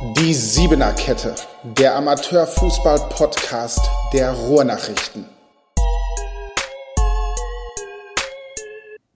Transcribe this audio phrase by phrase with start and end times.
[0.00, 3.80] Die Siebener Kette, der Amateurfußball-Podcast
[4.12, 5.24] der Ruhrnachrichten.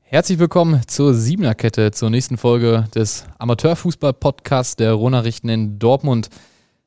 [0.01, 6.31] Herzlich willkommen zur Siebener Kette, zur nächsten Folge des Amateurfußball-Podcasts der Ruhrnachrichten in Dortmund.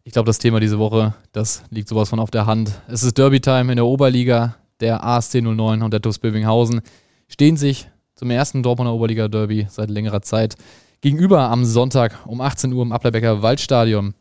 [0.04, 2.72] Ich glaube, das Thema diese Woche, das liegt sowas von auf der Hand.
[2.90, 4.58] Es ist Derby-Time in der Oberliga.
[4.82, 6.82] Der ASC 09 und der TuS Bövinghausen
[7.30, 10.58] stehen sich zum ersten Dortmunder Oberliga-Derby seit längerer Zeit
[11.06, 14.16] gegenüber am Sonntag um 18 Uhr im Applerbecker Waldstadion.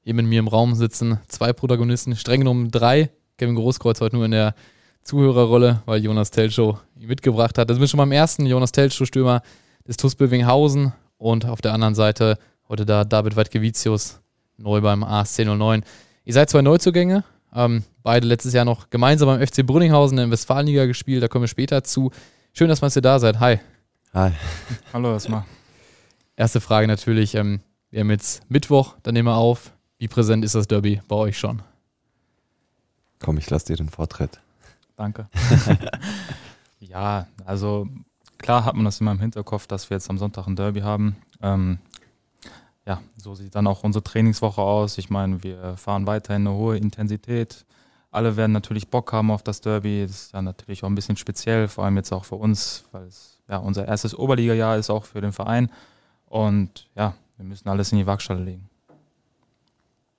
[0.00, 3.10] Hier mit mir im Raum sitzen zwei Protagonisten, streng genommen drei.
[3.36, 4.56] Kevin Großkreuz heute nur in der
[5.04, 7.70] Zuhörerrolle, weil Jonas Telschow ihn mitgebracht hat.
[7.70, 8.44] Das sind wir schon beim ersten.
[8.44, 9.42] Jonas Telschow, Stürmer
[9.86, 10.94] des TuS Bövinghausen.
[11.16, 12.38] Und auf der anderen Seite
[12.68, 14.18] heute da David Weidkevicius,
[14.56, 15.84] neu beim ASC 09.
[16.24, 17.22] Ihr seid zwei Neuzugänge,
[17.54, 21.22] ähm, beide letztes Jahr noch gemeinsam beim FC Brünninghausen in der Westfalenliga gespielt.
[21.22, 22.10] Da kommen wir später zu.
[22.52, 23.38] Schön, dass ihr da seid.
[23.38, 23.60] Hi.
[24.12, 24.32] Hi.
[24.92, 25.44] Hallo erstmal.
[26.38, 27.58] Erste Frage natürlich, ähm,
[27.90, 29.72] wir haben jetzt Mittwoch, dann nehmen wir auf.
[29.98, 31.62] Wie präsent ist das Derby bei euch schon?
[33.18, 34.38] Komm, ich lasse dir den Vortritt.
[34.94, 35.28] Danke.
[36.78, 37.88] ja, also
[38.38, 41.16] klar hat man das immer im Hinterkopf, dass wir jetzt am Sonntag ein Derby haben.
[41.42, 41.78] Ähm,
[42.86, 44.96] ja, so sieht dann auch unsere Trainingswoche aus.
[44.96, 47.66] Ich meine, wir fahren weiterhin eine hohe Intensität.
[48.12, 50.04] Alle werden natürlich Bock haben auf das Derby.
[50.06, 53.08] Das ist ja natürlich auch ein bisschen speziell, vor allem jetzt auch für uns, weil
[53.08, 55.68] es ja unser erstes Oberliga-Jahr ist, auch für den Verein.
[56.28, 58.68] Und ja, wir müssen alles in die Waagschale legen.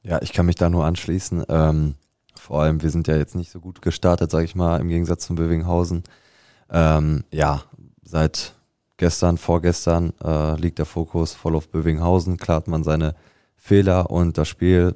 [0.02, 1.44] Ja, ich kann mich da nur anschließen.
[1.50, 1.96] Ähm,
[2.40, 5.26] vor allem, wir sind ja jetzt nicht so gut gestartet, sage ich mal, im Gegensatz
[5.26, 6.04] zum Bövinghausen.
[6.70, 7.64] Ähm, ja,
[8.02, 8.54] seit
[8.98, 12.38] gestern, vorgestern äh, liegt der Fokus voll auf Bövinghausen.
[12.38, 13.16] Klar hat man seine
[13.56, 14.96] Fehler und das Spiel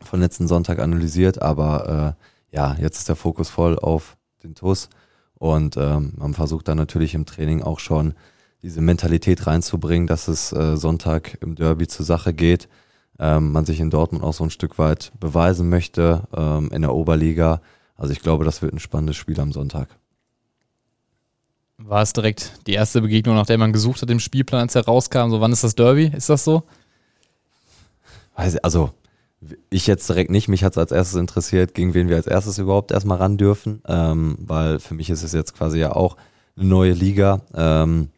[0.00, 2.16] von letzten Sonntag analysiert, aber
[2.52, 4.88] äh, ja, jetzt ist der Fokus voll auf den TUS
[5.34, 8.14] und ähm, man versucht dann natürlich im Training auch schon
[8.62, 12.68] diese Mentalität reinzubringen, dass es äh, Sonntag im Derby zur Sache geht.
[13.20, 16.94] Ähm, man sich in Dortmund auch so ein Stück weit beweisen möchte ähm, in der
[16.94, 17.60] Oberliga.
[17.96, 19.88] Also ich glaube, das wird ein spannendes Spiel am Sonntag.
[21.78, 24.84] War es direkt die erste Begegnung, nach der man gesucht hat im Spielplan, als er
[24.84, 25.30] rauskam?
[25.30, 26.10] So, wann ist das Derby?
[26.14, 26.64] Ist das so?
[28.34, 28.92] Also,
[29.70, 30.48] ich jetzt direkt nicht.
[30.48, 33.82] Mich hat es als erstes interessiert, gegen wen wir als erstes überhaupt erstmal ran dürfen,
[33.86, 36.16] ähm, weil für mich ist es jetzt quasi ja auch
[36.56, 37.40] eine neue Liga.
[37.54, 38.10] Ähm,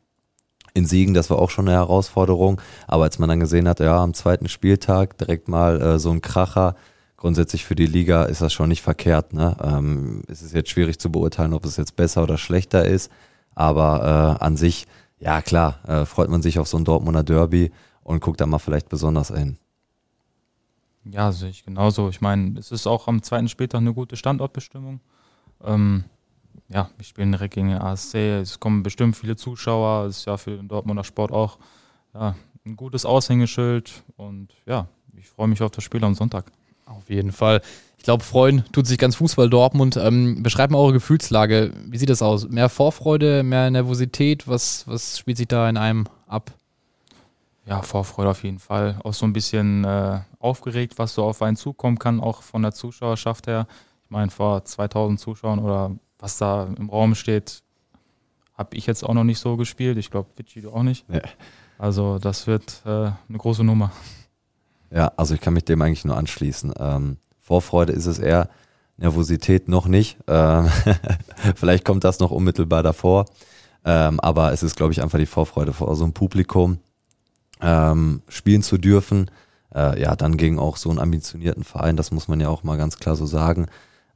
[0.74, 2.60] in Siegen, das war auch schon eine Herausforderung.
[2.86, 6.20] Aber als man dann gesehen hat, ja, am zweiten Spieltag direkt mal äh, so ein
[6.20, 6.74] Kracher,
[7.16, 9.32] grundsätzlich für die Liga ist das schon nicht verkehrt.
[9.32, 9.56] Ne?
[9.62, 13.10] Ähm, es ist jetzt schwierig zu beurteilen, ob es jetzt besser oder schlechter ist.
[13.54, 14.86] Aber äh, an sich,
[15.18, 17.72] ja klar, äh, freut man sich auf so ein Dortmunder Derby
[18.02, 19.58] und guckt da mal vielleicht besonders hin.
[21.04, 22.08] Ja, sehe ich genauso.
[22.08, 25.00] Ich meine, es ist auch am zweiten Spieltag eine gute Standortbestimmung.
[25.62, 26.04] Ähm,
[26.72, 28.14] ja, wir spielen direkt gegen den ASC.
[28.14, 30.06] Es kommen bestimmt viele Zuschauer.
[30.06, 31.58] Es ist ja für den Dortmunder Sport auch
[32.14, 34.04] ja, ein gutes Aushängeschild.
[34.16, 34.86] Und ja,
[35.16, 36.46] ich freue mich auf das Spiel am Sonntag.
[36.86, 37.60] Auf jeden Fall.
[37.98, 39.96] Ich glaube, freuen tut sich ganz Fußball Dortmund.
[39.96, 41.72] Ähm, beschreibt mal eure Gefühlslage.
[41.86, 42.48] Wie sieht das aus?
[42.48, 44.46] Mehr Vorfreude, mehr Nervosität?
[44.46, 46.52] Was, was spielt sich da in einem ab?
[47.66, 48.98] Ja, Vorfreude auf jeden Fall.
[49.04, 52.72] Auch so ein bisschen äh, aufgeregt, was so auf einen zukommen kann, auch von der
[52.72, 53.66] Zuschauerschaft her.
[54.04, 57.62] Ich meine, vor 2000 Zuschauern oder was da im Raum steht,
[58.54, 59.98] habe ich jetzt auch noch nicht so gespielt.
[59.98, 61.04] Ich glaube, Vici du auch nicht.
[61.08, 61.22] Ja.
[61.78, 63.90] Also das wird äh, eine große Nummer.
[64.90, 66.74] Ja, also ich kann mich dem eigentlich nur anschließen.
[66.78, 68.48] Ähm, Vorfreude ist es eher,
[68.98, 70.18] Nervosität noch nicht.
[70.26, 70.68] Ähm,
[71.56, 73.24] vielleicht kommt das noch unmittelbar davor.
[73.84, 76.78] Ähm, aber es ist, glaube ich, einfach die Vorfreude vor so einem Publikum
[77.62, 79.30] ähm, spielen zu dürfen.
[79.74, 82.76] Äh, ja, dann gegen auch so einen ambitionierten Verein, das muss man ja auch mal
[82.76, 83.68] ganz klar so sagen.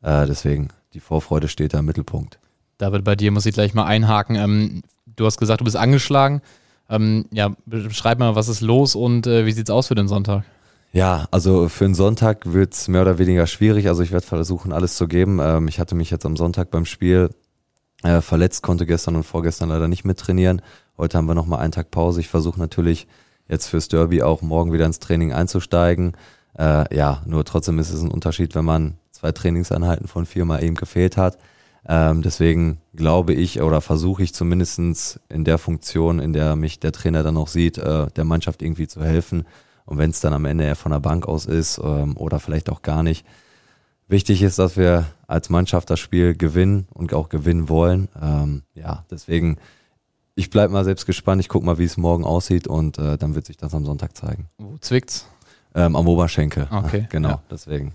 [0.03, 2.39] Äh, deswegen die Vorfreude steht da im Mittelpunkt.
[2.79, 4.37] David, bei dir muss ich gleich mal einhaken.
[4.37, 6.41] Ähm, du hast gesagt, du bist angeschlagen.
[6.89, 10.09] Ähm, ja, beschreib mal, was ist los und äh, wie sieht es aus für den
[10.09, 10.45] Sonntag?
[10.93, 13.89] Ja, also für den Sonntag wird es mehr oder weniger schwierig.
[13.89, 15.41] Also ich werde versuchen, alles zu geben.
[15.43, 17.31] Ähm, ich hatte mich jetzt am Sonntag beim Spiel
[18.03, 20.63] äh, verletzt, konnte gestern und vorgestern leider nicht mit trainieren.
[20.97, 22.21] Heute haben wir nochmal einen Tag Pause.
[22.21, 23.09] Ich versuche natürlich
[23.49, 26.17] jetzt fürs Derby auch morgen wieder ins Training einzusteigen.
[26.57, 30.75] Äh, ja, nur trotzdem ist es ein Unterschied, wenn man zwei Trainingseinheiten von viermal eben
[30.75, 31.39] gefehlt hat.
[31.87, 36.93] Ähm, deswegen glaube ich oder versuche ich zumindest in der Funktion, in der mich der
[36.93, 39.45] Trainer dann auch sieht, äh, der Mannschaft irgendwie zu helfen.
[39.87, 42.71] Und wenn es dann am Ende eher von der Bank aus ist ähm, oder vielleicht
[42.71, 43.27] auch gar nicht.
[44.09, 48.09] Wichtig ist, dass wir als Mannschaft das Spiel gewinnen und auch gewinnen wollen.
[48.21, 49.57] Ähm, ja, deswegen,
[50.35, 51.41] ich bleibe mal selbst gespannt.
[51.41, 54.17] Ich gucke mal, wie es morgen aussieht und äh, dann wird sich das am Sonntag
[54.17, 54.49] zeigen.
[54.59, 55.27] Wo zwickt's?
[55.75, 56.69] Ähm, am Oberschenkel.
[56.71, 57.09] Okay.
[57.11, 57.43] Genau, ja.
[57.51, 57.95] deswegen.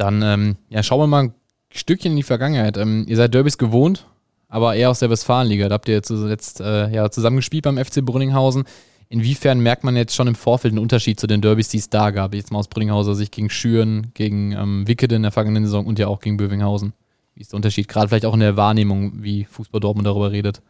[0.00, 1.34] Dann ähm, ja, schauen wir mal ein
[1.70, 2.78] Stückchen in die Vergangenheit.
[2.78, 4.06] Ähm, ihr seid Derbys gewohnt,
[4.48, 5.68] aber eher aus der Westfalenliga.
[5.68, 8.64] Da habt ihr zuletzt äh, ja, zusammengespielt beim FC Brünninghausen.
[9.10, 12.12] Inwiefern merkt man jetzt schon im Vorfeld einen Unterschied zu den Derbys, die es da
[12.12, 12.32] gab?
[12.34, 15.98] Jetzt mal aus Bringhauser Sicht gegen Schüren, gegen ähm, Wickede in der vergangenen Saison und
[15.98, 16.94] ja auch gegen Bövinghausen.
[17.34, 17.86] Wie ist der Unterschied?
[17.86, 20.62] Gerade vielleicht auch in der Wahrnehmung, wie Fußball Dortmund darüber redet.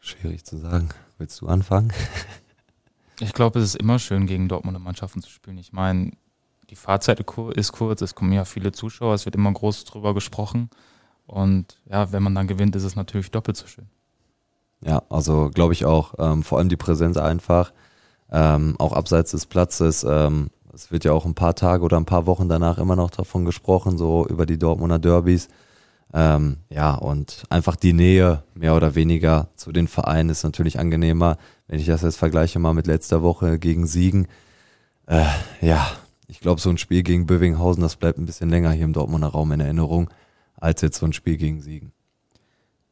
[0.00, 0.88] Schwierig zu sagen.
[1.18, 1.92] Willst du anfangen?
[3.20, 5.58] Ich glaube, es ist immer schön, gegen Dortmunder Mannschaften zu spielen.
[5.58, 6.10] Ich meine,
[6.74, 10.70] die Fahrzeit ist kurz, es kommen ja viele Zuschauer, es wird immer groß drüber gesprochen.
[11.24, 13.86] Und ja, wenn man dann gewinnt, ist es natürlich doppelt so schön.
[14.80, 16.14] Ja, also glaube ich auch.
[16.18, 17.72] Ähm, vor allem die Präsenz einfach,
[18.32, 20.02] ähm, auch abseits des Platzes.
[20.02, 23.12] Ähm, es wird ja auch ein paar Tage oder ein paar Wochen danach immer noch
[23.12, 25.46] davon gesprochen, so über die Dortmunder Derbys.
[26.12, 31.38] Ähm, ja, und einfach die Nähe mehr oder weniger zu den Vereinen ist natürlich angenehmer.
[31.68, 34.26] Wenn ich das jetzt vergleiche mal mit letzter Woche gegen Siegen,
[35.06, 35.24] äh,
[35.60, 35.86] ja,
[36.26, 39.28] ich glaube, so ein Spiel gegen Bövinghausen, das bleibt ein bisschen länger hier im Dortmunder
[39.28, 40.10] Raum in Erinnerung,
[40.56, 41.92] als jetzt so ein Spiel gegen Siegen.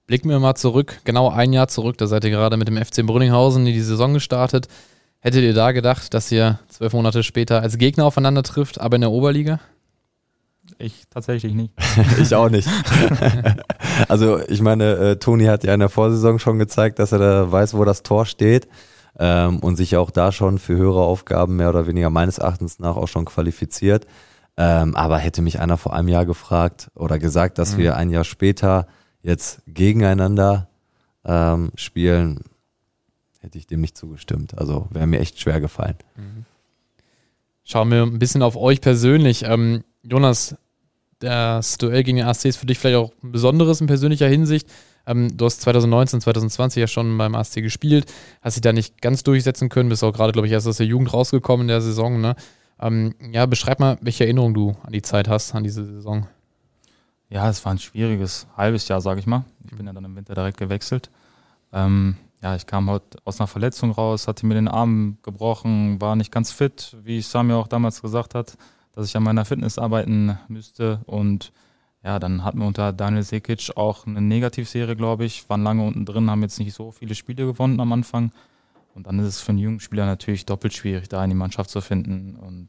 [0.07, 3.07] Blicken wir mal zurück, genau ein Jahr zurück, da seid ihr gerade mit dem FC
[3.07, 4.69] Brünninghausen in die Saison gestartet.
[5.21, 9.03] Hättet ihr da gedacht, dass ihr zwölf Monate später als Gegner aufeinander trifft, aber in
[9.03, 9.61] der Oberliga?
[10.79, 11.73] Ich tatsächlich nicht.
[12.21, 12.69] ich auch nicht.
[14.09, 17.53] also ich meine, äh, Toni hat ja in der Vorsaison schon gezeigt, dass er da
[17.53, 18.67] weiß, wo das Tor steht
[19.19, 22.97] ähm, und sich auch da schon für höhere Aufgaben mehr oder weniger meines Erachtens nach
[22.97, 24.07] auch schon qualifiziert.
[24.57, 27.79] Ähm, aber hätte mich einer vor einem Jahr gefragt oder gesagt, dass mhm.
[27.79, 28.87] wir ein Jahr später
[29.23, 30.69] jetzt gegeneinander
[31.25, 32.41] ähm, spielen,
[33.41, 34.59] hätte ich dem nicht zugestimmt.
[34.59, 35.97] Also wäre mir echt schwer gefallen.
[36.17, 36.45] Mhm.
[37.65, 39.45] Schauen wir ein bisschen auf euch persönlich.
[39.45, 40.57] Ähm, Jonas,
[41.21, 44.69] das Duell gegen den ASC ist für dich vielleicht auch ein besonderes in persönlicher Hinsicht.
[45.07, 49.23] Ähm, du hast 2019, 2020 ja schon beim ASC gespielt, hast dich da nicht ganz
[49.23, 52.21] durchsetzen können, bist auch gerade, glaube ich, erst aus der Jugend rausgekommen in der Saison.
[52.21, 52.37] Ne?
[52.81, 56.27] Ähm, ja, beschreib mal, welche Erinnerung du an die Zeit hast, an diese Saison.
[57.29, 59.45] Ja, es war ein schwieriges halbes Jahr, sage ich mal.
[59.65, 61.11] Ich bin ja dann im Winter direkt gewechselt.
[61.73, 66.17] Ähm, ja, ich kam heute aus einer Verletzung raus, hatte mir den Arm gebrochen, war
[66.17, 68.59] nicht ganz fit, wie Samir auch damals gesagt hat,
[68.93, 71.01] dass ich an meiner Fitness arbeiten müsste.
[71.07, 71.53] Und
[72.05, 76.05] ja, dann hatten wir unter Daniel Sekic auch eine Negativserie, glaube ich, waren lange unten
[76.05, 78.33] drin, haben jetzt nicht so viele Spiele gewonnen am Anfang.
[78.95, 81.71] Und dann ist es für einen jungen Spieler natürlich doppelt schwierig, da in die Mannschaft
[81.71, 82.37] zu finden.
[82.37, 82.69] Und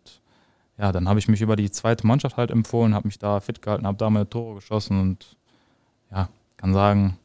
[0.78, 3.62] ja, dann habe ich mich über die zweite Mannschaft halt empfohlen, habe mich da fit
[3.62, 5.36] gehalten, habe da meine Tore geschossen und
[6.12, 7.18] ja, kann sagen,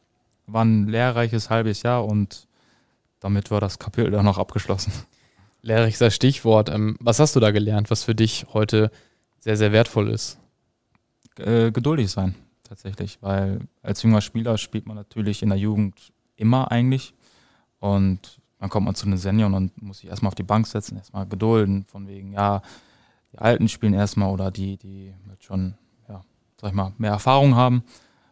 [0.47, 2.47] war ein lehrreiches halbes Jahr und
[3.19, 4.91] damit war das Kapitel dann noch abgeschlossen.
[5.61, 6.69] Lehrreiches Stichwort.
[6.69, 8.91] Ähm, was hast du da gelernt, was für dich heute
[9.39, 10.39] sehr, sehr wertvoll ist?
[11.39, 16.71] Äh, geduldig sein, tatsächlich, weil als junger Spieler spielt man natürlich in der Jugend immer
[16.71, 17.13] eigentlich
[17.79, 20.97] und dann kommt man zu den Senioren und muss sich erstmal auf die Bank setzen,
[20.97, 22.61] erstmal gedulden, von wegen, ja,
[23.31, 25.75] die Alten spielen erstmal oder die, die schon,
[26.09, 26.23] ja,
[26.59, 27.83] sag ich mal, mehr Erfahrung haben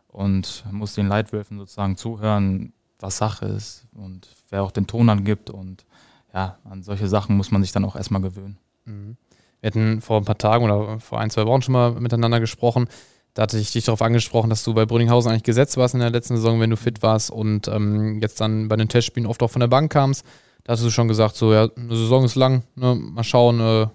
[0.10, 5.50] und muss den Leitwölfen sozusagen zuhören, was Sache ist und wer auch den Ton angibt
[5.50, 5.86] und
[6.34, 8.58] ja, an solche Sachen muss man sich dann auch erstmal gewöhnen.
[8.86, 9.16] Mhm.
[9.62, 12.88] Wir hatten vor ein paar Tagen oder vor ein, zwei Wochen schon mal miteinander gesprochen.
[13.34, 16.10] Da hatte ich dich darauf angesprochen, dass du bei Brünninghausen eigentlich gesetzt warst in der
[16.10, 19.52] letzten Saison, wenn du fit warst und ähm, jetzt dann bei den Testspielen oft auch
[19.52, 20.26] von der Bank kamst.
[20.64, 23.88] Da hast du schon gesagt, so, ja, eine Saison ist lang, ne, mal schauen, äh,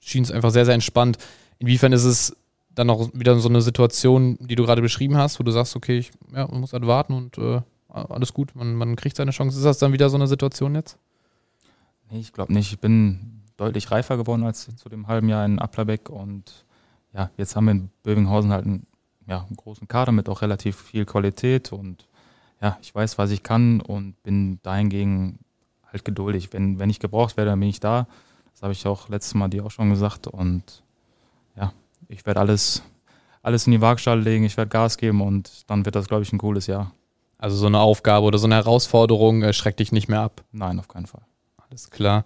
[0.00, 1.18] schien es einfach sehr, sehr entspannt.
[1.58, 2.36] Inwiefern ist es
[2.70, 5.98] dann auch wieder so eine Situation, die du gerade beschrieben hast, wo du sagst, okay,
[5.98, 9.58] ich ja, man muss halt warten und äh, alles gut, man, man kriegt seine Chance.
[9.58, 10.96] Ist das dann wieder so eine Situation jetzt?
[12.10, 12.72] Nee, ich glaube nicht.
[12.72, 16.64] Ich bin deutlich reifer geworden als zu dem halben Jahr in Applerbeck und
[17.14, 18.86] ja, jetzt haben wir in Bövinghausen halt einen,
[19.26, 22.08] ja, einen großen Kader mit auch relativ viel Qualität und
[22.60, 25.38] ja, ich weiß, was ich kann und bin dahingegen
[25.92, 26.52] halt geduldig.
[26.52, 28.06] Wenn, wenn ich gebraucht werde, dann bin ich da.
[28.52, 30.26] Das habe ich auch letztes Mal dir auch schon gesagt.
[30.26, 30.82] Und
[31.56, 31.72] ja,
[32.08, 32.82] ich werde alles,
[33.42, 36.32] alles in die Waagschale legen, ich werde Gas geben und dann wird das, glaube ich,
[36.32, 36.92] ein cooles Jahr.
[37.38, 40.44] Also so eine Aufgabe oder so eine Herausforderung äh, schreckt dich nicht mehr ab?
[40.52, 41.22] Nein, auf keinen Fall.
[41.68, 42.24] Alles klar.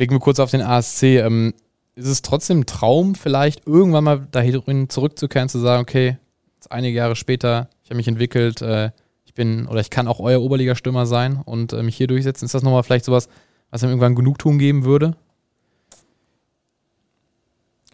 [0.00, 1.02] Blicken wir kurz auf den ASC.
[1.02, 1.52] Ähm,
[1.94, 6.16] ist es trotzdem ein Traum, vielleicht irgendwann mal dahin zurückzukehren, zu sagen, okay,
[6.54, 8.92] jetzt einige Jahre später, ich habe mich entwickelt, äh,
[9.26, 12.46] ich bin oder ich kann auch euer Oberligastürmer sein und äh, mich hier durchsetzen.
[12.46, 13.28] Ist das nochmal vielleicht sowas,
[13.68, 15.16] was ihm irgendwann Genugtuung geben würde?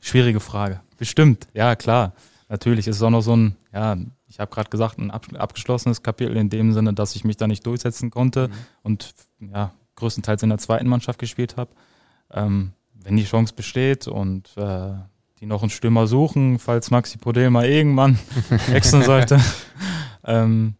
[0.01, 0.83] Schwierige Frage.
[0.99, 2.13] Bestimmt, ja klar.
[2.49, 3.97] Natürlich ist es auch noch so ein, ja,
[4.29, 7.67] ich habe gerade gesagt, ein abgeschlossenes Kapitel in dem Sinne, dass ich mich da nicht
[7.67, 8.53] durchsetzen konnte mhm.
[8.85, 11.73] und ja, größtenteils in der zweiten Mannschaft gespielt habe.
[12.33, 14.93] Ähm, wenn die Chance besteht und äh,
[15.41, 18.19] die noch einen Stürmer suchen, falls Maxi Podel mal irgendwann
[18.69, 19.41] wechseln sollte,
[20.25, 20.75] ähm,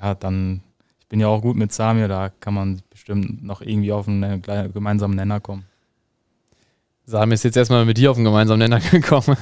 [0.00, 0.62] ja, dann,
[0.98, 4.42] ich bin ja auch gut mit Samir, da kann man bestimmt noch irgendwie auf einen
[4.72, 5.64] gemeinsamen Nenner kommen.
[7.04, 9.36] Sam ist jetzt erstmal mit dir auf einen gemeinsamen Nenner gekommen.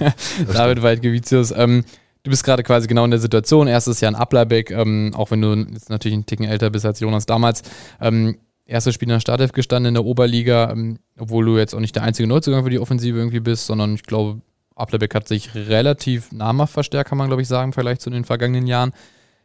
[0.53, 1.51] David Weidgevicius.
[1.53, 1.85] Ähm,
[2.23, 3.69] du bist gerade quasi genau in der Situation.
[3.69, 7.01] Erstes Jahr in Ablerbeck, ähm, auch wenn du jetzt natürlich einen Ticken älter bist als
[7.01, 7.63] Jonas damals.
[8.01, 11.80] Ähm, erstes Spiel in der Startelf gestanden in der Oberliga, ähm, obwohl du jetzt auch
[11.80, 14.40] nicht der einzige Neuzugang für die Offensive irgendwie bist, sondern ich glaube,
[14.75, 18.25] Ablerbeck hat sich relativ namhaft verstärkt, kann man glaube ich sagen, im Vergleich zu den
[18.25, 18.92] vergangenen Jahren.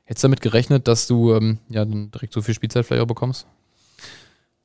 [0.06, 3.08] Hättest du damit gerechnet, dass du ähm, ja dann direkt so viel Spielzeit vielleicht auch
[3.08, 3.46] bekommst?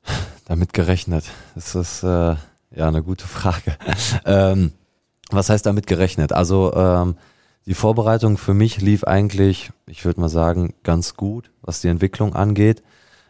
[0.45, 1.25] Damit gerechnet.
[1.53, 3.77] Das ist äh, ja eine gute Frage.
[4.25, 4.73] ähm,
[5.31, 6.33] was heißt damit gerechnet?
[6.33, 7.15] Also ähm,
[7.65, 12.35] die Vorbereitung für mich lief eigentlich, ich würde mal sagen, ganz gut, was die Entwicklung
[12.35, 12.83] angeht.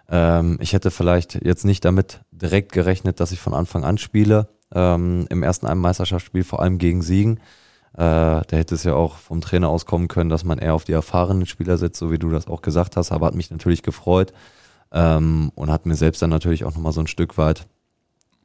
[0.10, 4.50] Ähm, ich hätte vielleicht jetzt nicht damit direkt gerechnet, dass ich von Anfang an spiele.
[4.74, 7.38] Ähm, Im ersten Meisterschaftsspiel, vor allem gegen Siegen.
[7.94, 10.92] Äh, da hätte es ja auch vom Trainer auskommen können, dass man eher auf die
[10.92, 13.12] erfahrenen Spieler setzt, so wie du das auch gesagt hast.
[13.12, 14.34] Aber hat mich natürlich gefreut
[14.92, 17.68] ähm, und hat mir selbst dann natürlich auch nochmal so ein Stück weit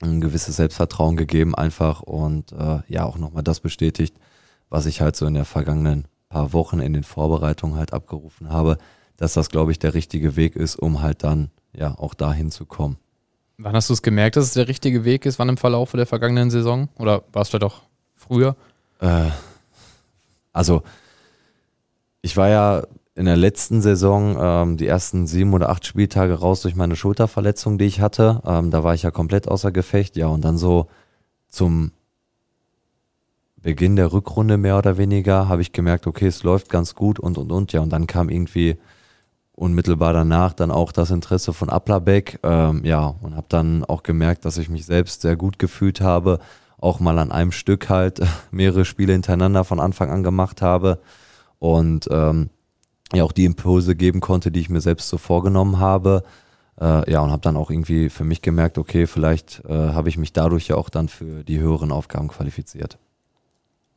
[0.03, 4.17] ein gewisses Selbstvertrauen gegeben, einfach und äh, ja auch nochmal das bestätigt,
[4.71, 8.79] was ich halt so in der vergangenen paar Wochen in den Vorbereitungen halt abgerufen habe,
[9.21, 12.65] dass das, glaube ich, der richtige Weg ist, um halt dann ja auch dahin zu
[12.65, 12.97] kommen.
[13.59, 15.39] Wann hast du es gemerkt, dass es der richtige Weg ist?
[15.39, 16.89] Wann im Verlauf der vergangenen Saison?
[16.99, 17.83] Oder war es vielleicht auch
[18.15, 18.57] früher?
[18.99, 19.27] Äh,
[20.55, 20.83] also,
[22.23, 22.83] ich war ja
[23.15, 27.77] in der letzten Saison ähm, die ersten sieben oder acht Spieltage raus durch meine Schulterverletzung,
[27.77, 28.41] die ich hatte.
[28.47, 30.17] Ähm, da war ich ja komplett außer Gefecht.
[30.17, 30.87] Ja, und dann so
[31.51, 31.93] zum
[33.59, 37.37] Beginn der Rückrunde mehr oder weniger habe ich gemerkt, okay, es läuft ganz gut und
[37.37, 37.75] und und.
[37.75, 38.79] Ja, und dann kam irgendwie
[39.61, 42.41] unmittelbar danach dann auch das Interesse von Applerbeck.
[42.43, 46.39] Ähm, ja, und habe dann auch gemerkt, dass ich mich selbst sehr gut gefühlt habe.
[46.79, 51.01] Auch mal an einem Stück halt mehrere Spiele hintereinander von Anfang an gemacht habe.
[51.59, 52.49] Und ähm,
[53.13, 56.23] ja auch die Impulse geben konnte, die ich mir selbst so vorgenommen habe.
[56.81, 60.17] Äh, ja, und habe dann auch irgendwie für mich gemerkt, okay, vielleicht äh, habe ich
[60.17, 62.99] mich dadurch ja auch dann für die höheren Aufgaben qualifiziert.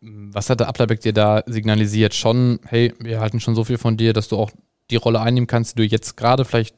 [0.02, 2.14] Was hat der Ablerbeck dir da signalisiert?
[2.14, 4.52] Schon, hey, wir halten schon so viel von dir, dass du auch
[4.90, 6.76] die Rolle einnehmen kannst, die du jetzt gerade vielleicht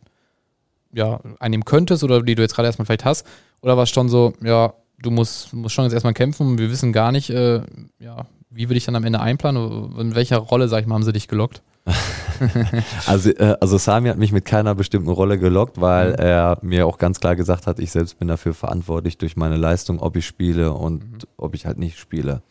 [0.94, 3.26] ja, einnehmen könntest oder die du jetzt gerade erstmal vielleicht hast?
[3.62, 6.94] Oder war es schon so, ja, du musst, musst schon jetzt erstmal kämpfen, wir wissen
[6.94, 7.62] gar nicht, äh,
[8.00, 9.96] ja, wie wir dich dann am Ende einplanen?
[10.00, 11.62] In welcher Rolle, sag ich mal, haben sie dich gelockt?
[13.06, 16.20] also, äh, also Sami hat mich mit keiner bestimmten Rolle gelockt, weil mhm.
[16.20, 20.00] er mir auch ganz klar gesagt hat, ich selbst bin dafür verantwortlich durch meine Leistung,
[20.00, 21.18] ob ich spiele und mhm.
[21.38, 22.42] ob ich halt nicht spiele.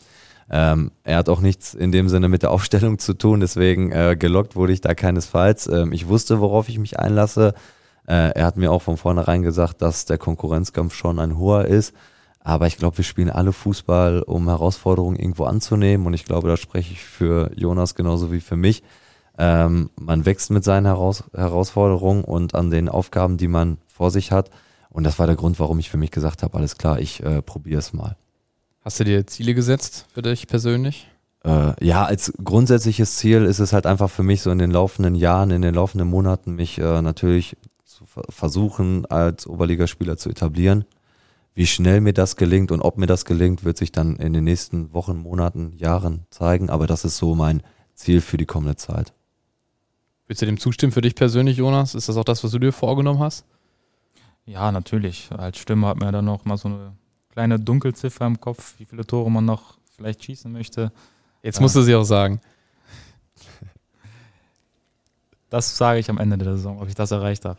[0.51, 4.17] Ähm, er hat auch nichts in dem Sinne mit der Aufstellung zu tun, deswegen äh,
[4.19, 5.67] gelockt wurde ich da keinesfalls.
[5.69, 7.55] Ähm, ich wusste, worauf ich mich einlasse.
[8.07, 11.95] Äh, er hat mir auch von vornherein gesagt, dass der Konkurrenzkampf schon ein hoher ist.
[12.41, 16.07] Aber ich glaube, wir spielen alle Fußball, um Herausforderungen irgendwo anzunehmen.
[16.07, 18.83] Und ich glaube, da spreche ich für Jonas genauso wie für mich.
[19.39, 24.31] Ähm, man wächst mit seinen Heraus Herausforderungen und an den Aufgaben, die man vor sich
[24.31, 24.51] hat.
[24.91, 27.41] Und das war der Grund, warum ich für mich gesagt habe, alles klar, ich äh,
[27.41, 28.17] probiere es mal.
[28.85, 31.09] Hast du dir Ziele gesetzt für dich persönlich?
[31.43, 35.15] Äh, ja, als grundsätzliches Ziel ist es halt einfach für mich so in den laufenden
[35.15, 40.85] Jahren, in den laufenden Monaten mich äh, natürlich zu versuchen, als Oberligaspieler zu etablieren.
[41.55, 44.45] Wie schnell mir das gelingt und ob mir das gelingt, wird sich dann in den
[44.45, 46.69] nächsten Wochen, Monaten, Jahren zeigen.
[46.69, 47.63] Aber das ist so mein
[47.95, 49.15] Ziel für die kommende Zeit.
[50.27, 51.95] Willst du dem zustimmen für dich persönlich, Jonas?
[51.95, 53.47] Ist das auch das, was du dir vorgenommen hast?
[54.45, 55.31] Ja, natürlich.
[55.31, 56.93] Als Stimme hat man ja dann noch mal so eine
[57.35, 60.93] kleine Dunkelziffer im Kopf, wie viele Tore man noch vielleicht schießen möchte.
[61.43, 62.41] Jetzt musst du sie auch sagen.
[65.51, 67.59] Das sage ich am Ende der Saison, ob ich das erreicht habe.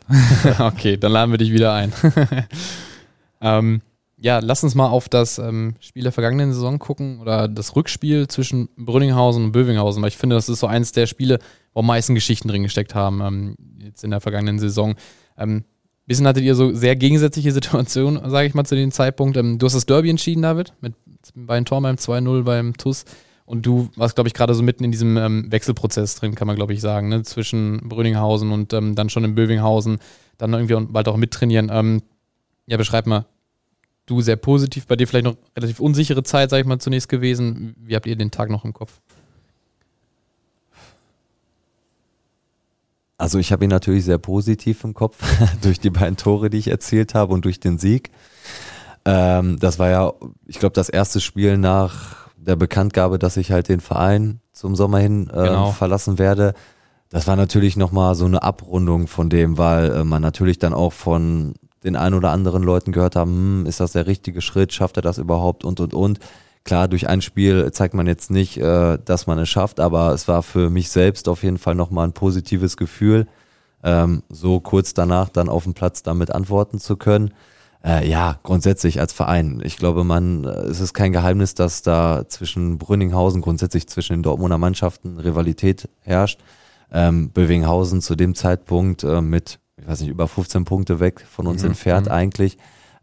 [0.60, 1.94] okay, dann laden wir dich wieder ein.
[3.42, 3.82] ähm,
[4.18, 8.28] ja, lass uns mal auf das ähm, Spiel der vergangenen Saison gucken oder das Rückspiel
[8.28, 11.40] zwischen Brünninghausen und Bövinghausen, weil ich finde, das ist so eins der Spiele,
[11.74, 14.96] wo am meisten Geschichten drin gesteckt haben, ähm, jetzt in der vergangenen Saison.
[15.38, 15.64] Ähm,
[16.08, 19.38] bisschen hattet ihr so sehr gegensätzliche Situationen, sage ich mal, zu dem Zeitpunkt.
[19.38, 20.94] Ähm, du hast das Derby entschieden, David, mit
[21.34, 23.06] beiden Toren beim 2-0 beim TUS.
[23.46, 26.56] Und du warst, glaube ich, gerade so mitten in diesem ähm, Wechselprozess drin, kann man,
[26.56, 27.22] glaube ich, sagen, ne?
[27.24, 30.00] zwischen Brüninghausen und ähm, dann schon in Bövinghausen,
[30.38, 31.70] dann irgendwie bald auch mittrainieren.
[31.72, 32.02] Ähm,
[32.66, 33.26] ja, beschreib mal,
[34.08, 37.76] du sehr positiv, bei dir vielleicht noch relativ unsichere Zeit, sage ich mal, zunächst gewesen.
[37.80, 39.00] Wie habt ihr den Tag noch im Kopf?
[43.26, 45.18] Also ich habe ihn natürlich sehr positiv im Kopf
[45.64, 48.12] durch die beiden Tore, die ich erzielt habe und durch den Sieg.
[49.04, 50.14] Ähm, das war ja,
[50.46, 55.00] ich glaube, das erste Spiel nach der Bekanntgabe, dass ich halt den Verein zum Sommer
[55.00, 55.72] hin äh, genau.
[55.72, 56.54] verlassen werde.
[57.10, 60.94] Das war natürlich nochmal so eine Abrundung von dem, weil äh, man natürlich dann auch
[60.94, 64.98] von den ein oder anderen Leuten gehört haben, hm, ist das der richtige Schritt, schafft
[64.98, 66.20] er das überhaupt und und und.
[66.66, 70.28] Klar, durch ein Spiel zeigt man jetzt nicht, äh, dass man es schafft, aber es
[70.28, 73.28] war für mich selbst auf jeden Fall nochmal ein positives Gefühl,
[73.84, 77.34] ähm, so kurz danach dann auf dem Platz damit antworten zu können.
[77.84, 79.62] Äh, ja, grundsätzlich als Verein.
[79.64, 84.24] Ich glaube, man, äh, es ist kein Geheimnis, dass da zwischen Brünninghausen, grundsätzlich zwischen den
[84.24, 86.40] Dortmunder Mannschaften Rivalität herrscht.
[86.92, 91.46] Ähm, Bövinghausen zu dem Zeitpunkt äh, mit ich weiß nicht, über 15 Punkte weg von
[91.46, 91.70] uns Mhm.
[91.70, 92.12] entfernt Mhm.
[92.14, 92.58] eigentlich.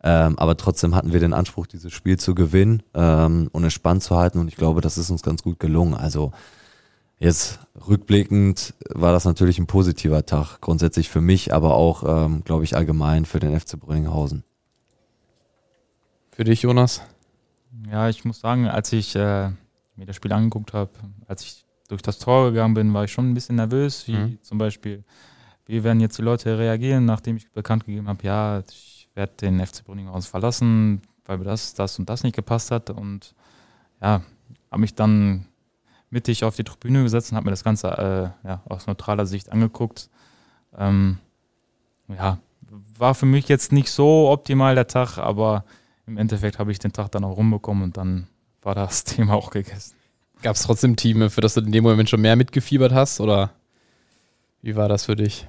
[0.05, 4.03] Ähm, aber trotzdem hatten wir den Anspruch, dieses Spiel zu gewinnen ähm, und es spannend
[4.03, 4.39] zu halten.
[4.41, 5.95] Und ich glaube, das ist uns ganz gut gelungen.
[5.95, 6.33] Also
[7.19, 12.65] jetzt rückblickend war das natürlich ein positiver Tag, grundsätzlich für mich, aber auch, ähm, glaube
[12.65, 14.43] ich, allgemein für den FC Brünninghausen.
[16.33, 17.03] Für dich, Jonas?
[17.91, 19.51] Ja, ich muss sagen, als ich äh,
[19.97, 20.91] mir das Spiel angeguckt habe,
[21.29, 24.39] als ich durch das Tor gegangen bin, war ich schon ein bisschen nervös, wie Mhm.
[24.43, 25.05] zum Beispiel,
[25.67, 29.65] wie werden jetzt die Leute reagieren, nachdem ich bekannt gegeben habe, ja, ich werde den
[29.65, 33.35] FC Brünninghausen verlassen, weil mir das, das und das nicht gepasst hat und
[34.01, 34.23] ja,
[34.71, 35.47] habe mich dann
[36.11, 37.89] mittig auf die Tribüne gesetzt und habe mir das Ganze
[38.45, 40.11] äh, ja, aus neutraler Sicht angeguckt.
[40.77, 41.19] Ähm,
[42.09, 42.39] ja,
[42.99, 45.65] war für mich jetzt nicht so optimal der Tag, aber
[46.07, 48.27] im Endeffekt habe ich den Tag dann auch rumbekommen und dann
[48.63, 49.95] war das Thema auch gegessen.
[50.43, 53.21] Gab es trotzdem Team, für das du in dem Moment schon mehr mitgefiebert hast?
[53.21, 53.51] Oder
[54.61, 55.47] wie war das für dich?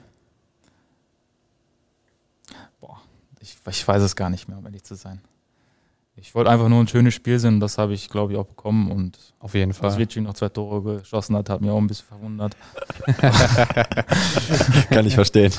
[3.44, 5.20] Ich, ich weiß es gar nicht mehr, um ehrlich zu sein.
[6.16, 8.90] Ich wollte einfach nur ein schönes Spiel sehen das habe ich, glaube ich, auch bekommen.
[8.90, 9.98] Und Auf jeden dass Fall.
[9.98, 12.56] Vici noch zwei Tore geschossen hat, hat mich auch ein bisschen verwundert.
[14.90, 15.52] Kann ich verstehen.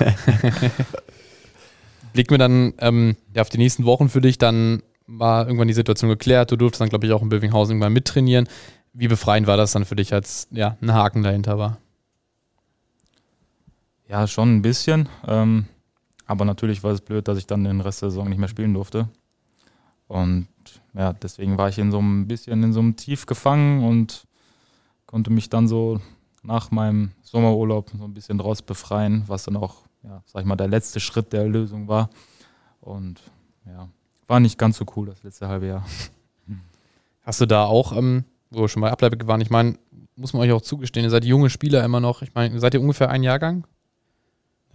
[2.15, 5.75] Blicken wir dann ähm, ja, auf die nächsten Wochen für dich, dann war irgendwann die
[5.75, 6.53] Situation geklärt.
[6.53, 8.49] Du durftest dann, glaube ich, auch in Bövinghausen irgendwann mittrainieren.
[8.95, 11.79] Wie befreiend war das dann für dich, als ja, ein Haken dahinter war?
[14.09, 15.09] Ja, schon ein bisschen.
[15.27, 15.67] Ähm,
[16.27, 18.75] aber natürlich war es blöd, dass ich dann den Rest der Saison nicht mehr spielen
[18.75, 19.09] durfte.
[20.07, 20.49] Und
[20.95, 24.27] ja, deswegen war ich in so einem bisschen in so einem Tief gefangen und
[25.07, 26.01] konnte mich dann so
[26.43, 30.57] nach meinem Sommerurlaub so ein bisschen draus befreien, was dann auch, ja, sag ich mal,
[30.57, 32.11] der letzte Schritt der Lösung war.
[32.81, 33.23] Und
[33.67, 33.89] ja,
[34.27, 35.87] war nicht ganz so cool das letzte halbe Jahr.
[37.23, 39.79] Hast du da auch, ähm, wo wir schon mal Ableib waren, ich meine,
[40.17, 42.23] muss man euch auch zugestehen, ihr seid junge Spieler immer noch.
[42.23, 43.67] Ich meine, seid ihr ungefähr ein Jahrgang?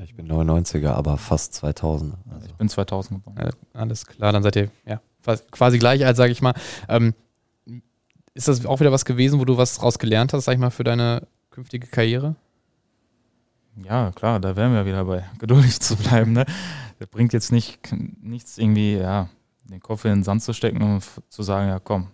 [0.03, 2.15] Ich bin 99er, aber fast 2000.
[2.32, 2.46] Also.
[2.48, 3.46] Ich bin 2000 geboren.
[3.46, 5.01] Ja, alles klar, dann seid ihr ja
[5.51, 6.53] quasi gleich alt, sage ich mal.
[6.88, 7.14] Ähm,
[8.33, 10.70] ist das auch wieder was gewesen, wo du was draus gelernt hast, sag ich mal,
[10.72, 12.35] für deine künftige Karriere?
[13.83, 16.33] Ja, klar, da wären wir wieder bei, geduldig zu bleiben.
[16.33, 16.46] Ne?
[17.00, 17.79] Das bringt jetzt nicht,
[18.22, 19.29] nichts irgendwie, ja,
[19.66, 22.07] den Kopf in den Sand zu stecken und zu sagen, ja komm,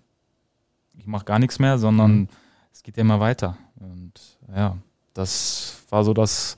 [0.97, 2.27] ich mache gar nichts mehr, sondern Mhm.
[2.73, 3.57] es geht ja immer weiter.
[3.79, 4.13] Und
[4.53, 4.77] ja,
[5.13, 6.57] das war so das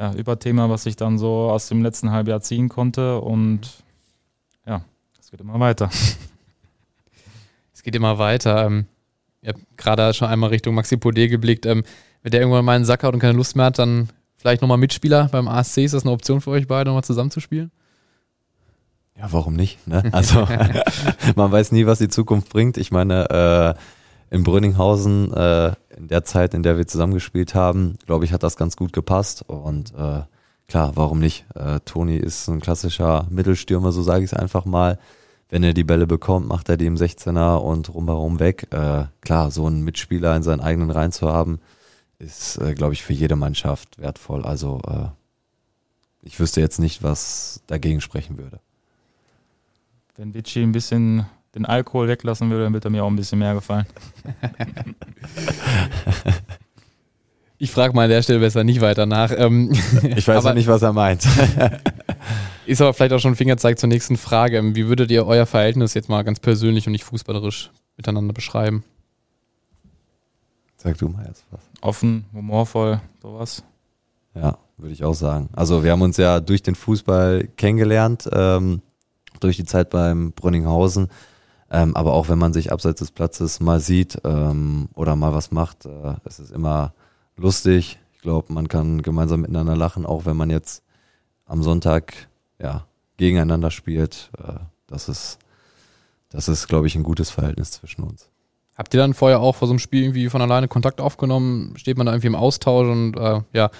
[0.00, 3.20] ja, Überthema, was ich dann so aus dem letzten Halbjahr ziehen konnte.
[3.20, 3.84] Und
[4.66, 4.80] ja,
[5.20, 5.90] es geht immer weiter.
[7.72, 8.66] Es geht immer weiter.
[8.66, 8.84] Ähm,
[9.40, 11.64] ihr habt gerade schon einmal Richtung Maxi Podé geblickt.
[11.64, 11.82] Ähm,
[12.22, 14.76] wenn der irgendwann mal einen Sack hat und keine Lust mehr hat, dann vielleicht nochmal
[14.76, 15.78] Mitspieler beim ASC.
[15.78, 17.70] Ist das eine Option für euch beide, nochmal zusammenzuspielen?
[19.16, 19.86] Ja, warum nicht?
[19.88, 20.02] Ne?
[20.12, 20.46] Also
[21.36, 22.76] man weiß nie, was die Zukunft bringt.
[22.76, 23.80] Ich meine, äh,
[24.30, 28.56] in Brünninghausen, äh, in der Zeit, in der wir zusammengespielt haben, glaube ich, hat das
[28.56, 29.42] ganz gut gepasst.
[29.48, 30.22] Und äh,
[30.68, 31.44] klar, warum nicht?
[31.54, 34.98] Äh, Toni ist ein klassischer Mittelstürmer, so sage ich es einfach mal.
[35.48, 38.68] Wenn er die Bälle bekommt, macht er die im 16er und rumherum weg.
[38.70, 41.58] Äh, klar, so einen Mitspieler in seinen eigenen Reihen zu haben,
[42.20, 44.44] ist, äh, glaube ich, für jede Mannschaft wertvoll.
[44.44, 45.08] Also äh,
[46.22, 48.60] ich wüsste jetzt nicht, was dagegen sprechen würde.
[50.16, 53.38] Wenn Vici ein bisschen den Alkohol weglassen würde, dann wird er mir auch ein bisschen
[53.38, 53.86] mehr gefallen.
[57.62, 59.32] Ich frage mal an der Stelle besser nicht weiter nach.
[59.36, 59.70] Ähm,
[60.16, 61.26] Ich weiß Aber- auch nicht, was er meint.
[62.66, 64.56] ist aber vielleicht auch schon ein Fingerzeig zur nächsten Frage.
[64.56, 68.82] Ähm, Wie würdet ihr euer Verhältnis jetzt mal ganz persönlich und nicht fußballerisch miteinander beschreiben?
[70.78, 71.60] Sag du mal jetzt was.
[71.82, 73.62] Offen, humorvoll, sowas.
[74.34, 75.50] Ja, würde ich auch sagen.
[75.52, 78.80] Also wir haben uns ja durch den Fußball kennengelernt, ähm,
[79.40, 81.08] durch die Zeit beim Brünninghausen.
[81.70, 85.52] Ähm, aber auch wenn man sich abseits des Platzes mal sieht ähm, oder mal was
[85.52, 86.94] macht, äh, es ist immer
[87.36, 87.98] lustig.
[88.12, 90.82] Ich glaube, man kann gemeinsam miteinander lachen, auch wenn man jetzt
[91.46, 92.28] am Sonntag
[92.60, 94.30] ja, gegeneinander spielt.
[94.38, 94.54] Äh,
[94.88, 95.38] das ist,
[96.30, 98.28] das ist, glaube ich, ein gutes Verhältnis zwischen uns.
[98.74, 101.74] Habt ihr dann vorher auch vor so einem Spiel irgendwie von alleine Kontakt aufgenommen?
[101.76, 103.70] Steht man da irgendwie im Austausch und äh, ja,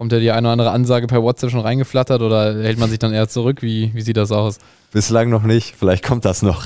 [0.00, 2.98] kommt ja die eine oder andere Ansage per WhatsApp schon reingeflattert oder hält man sich
[2.98, 3.60] dann eher zurück?
[3.60, 4.56] Wie, wie sieht das aus?
[4.92, 6.64] Bislang noch nicht, vielleicht kommt das noch.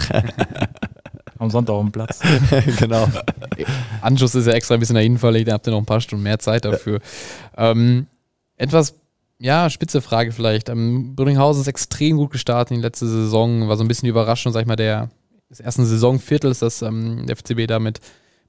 [1.41, 2.21] Am Sonntag auf dem Platz.
[2.79, 3.09] genau.
[4.03, 6.01] Anschuss ist ja extra ein bisschen nach hinten verlegt, da habt ihr noch ein paar
[6.01, 7.01] Stunden mehr Zeit dafür.
[7.57, 8.07] Ähm,
[8.57, 8.95] etwas,
[9.41, 10.69] ja, spitze Frage vielleicht.
[10.69, 14.11] Ähm, Brünninghausen ist extrem gut gestartet in die letzte Saison, war so ein bisschen die
[14.11, 15.11] Überraschung, sag ich mal, der,
[15.51, 17.99] des ersten Saisonviertels, dass ähm, der FCB da mit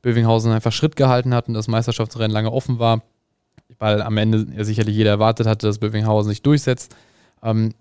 [0.03, 3.01] Bövinghausen einfach Schritt gehalten hat und das Meisterschaftsrennen lange offen war,
[3.79, 6.95] weil am Ende ja sicherlich jeder erwartet hatte, dass Bövinghausen sich durchsetzt.
[7.41, 7.73] Ähm,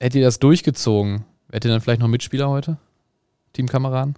[0.00, 2.78] hättet ihr das durchgezogen, wärt ihr dann vielleicht noch Mitspieler heute?
[3.52, 4.16] Teamkameraden?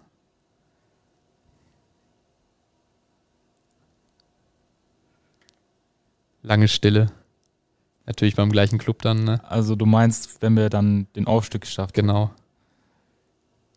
[6.42, 7.12] Lange Stille.
[8.06, 9.40] Natürlich beim gleichen Club dann, ne?
[9.48, 12.06] Also du meinst, wenn wir dann den Aufstieg geschafft haben?
[12.06, 12.30] Genau.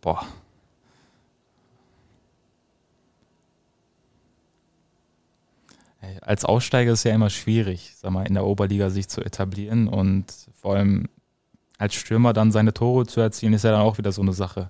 [0.01, 0.25] Boah.
[6.21, 9.87] Als Aussteiger ist es ja immer schwierig, sag mal, in der Oberliga sich zu etablieren
[9.87, 11.07] und vor allem
[11.77, 14.69] als Stürmer dann seine Tore zu erzielen, ist ja dann auch wieder so eine Sache.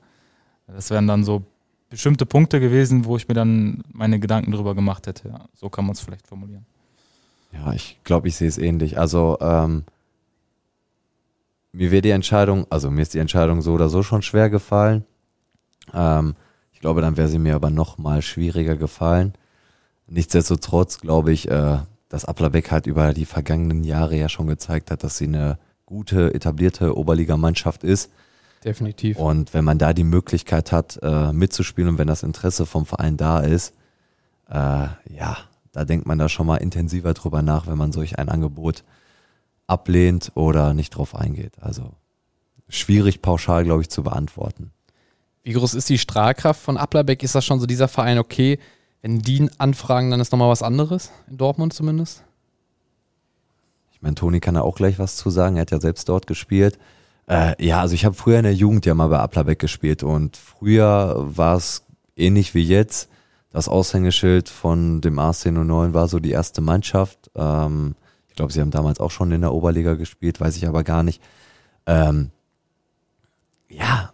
[0.67, 1.43] Das wären dann so
[1.89, 5.29] bestimmte Punkte gewesen, wo ich mir dann meine Gedanken drüber gemacht hätte.
[5.29, 6.65] Ja, so kann man es vielleicht formulieren.
[7.51, 8.97] Ja, ich glaube, ich sehe es ähnlich.
[8.97, 9.83] Also ähm,
[11.71, 15.05] mir wäre die Entscheidung, also mir ist die Entscheidung so oder so schon schwer gefallen.
[15.93, 16.35] Ähm,
[16.71, 19.33] ich glaube, dann wäre sie mir aber noch mal schwieriger gefallen.
[20.07, 25.03] Nichtsdestotrotz glaube ich, äh, dass Applerbeck halt über die vergangenen Jahre ja schon gezeigt hat,
[25.03, 28.09] dass sie eine gute, etablierte Oberligamannschaft ist
[28.63, 29.17] Definitiv.
[29.17, 33.17] Und wenn man da die Möglichkeit hat, äh, mitzuspielen und wenn das Interesse vom Verein
[33.17, 33.73] da ist,
[34.49, 35.37] äh, ja,
[35.71, 38.83] da denkt man da schon mal intensiver drüber nach, wenn man solch ein Angebot
[39.67, 41.53] ablehnt oder nicht drauf eingeht.
[41.61, 41.91] Also
[42.69, 44.71] schwierig pauschal, glaube ich, zu beantworten.
[45.43, 47.21] Wie groß ist die Strahlkraft von Applerbeck?
[47.21, 48.59] Ist das schon so dieser Verein, okay,
[49.03, 52.23] wenn die anfragen, dann ist nochmal was anderes, in Dortmund zumindest?
[53.91, 56.25] Ich meine, Toni kann da auch gleich was zu sagen, er hat ja selbst dort
[56.25, 56.79] gespielt.
[57.27, 60.37] Äh, ja, also ich habe früher in der Jugend ja mal bei Applerbeck gespielt und
[60.37, 61.83] früher war es
[62.15, 63.09] ähnlich wie jetzt.
[63.51, 67.29] Das Aushängeschild von dem AC09 war so die erste Mannschaft.
[67.35, 67.95] Ähm,
[68.29, 71.03] ich glaube, sie haben damals auch schon in der Oberliga gespielt, weiß ich aber gar
[71.03, 71.21] nicht.
[71.85, 72.31] Ähm,
[73.67, 74.13] ja,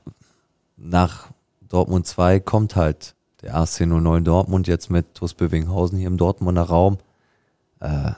[0.78, 1.28] nach
[1.62, 6.98] Dortmund 2 kommt halt der AC09 Dortmund jetzt mit TuS Bövinghausen hier im Dortmunder Raum.
[7.80, 8.12] Äh,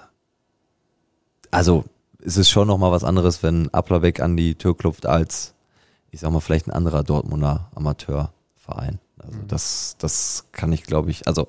[1.51, 1.85] also
[2.19, 5.53] ist es schon nochmal was anderes, wenn Applerbeck an die Tür klopft, als,
[6.11, 8.99] ich sag mal, vielleicht ein anderer Dortmunder Amateurverein.
[9.17, 9.47] Also mhm.
[9.47, 11.47] das, das kann ich, glaube ich, also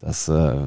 [0.00, 0.66] das äh,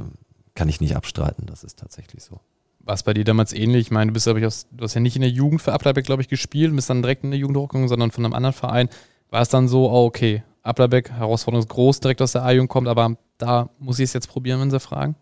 [0.54, 2.40] kann ich nicht abstreiten, das ist tatsächlich so.
[2.80, 3.88] War es bei dir damals ähnlich?
[3.88, 6.06] Ich meine, du bist, ich, aus, du hast ja nicht in der Jugend für Applerbeck,
[6.06, 8.54] glaube ich, gespielt und bist dann direkt in der Jugend hochgegangen, sondern von einem anderen
[8.54, 8.90] Verein.
[9.32, 12.88] War es dann so, oh, okay, Applerbeck, Herausforderung ist groß, direkt aus der A-Jugend kommt,
[12.88, 15.16] aber da muss ich es jetzt probieren, wenn sie fragen?